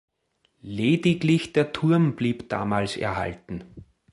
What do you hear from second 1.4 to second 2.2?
der Turm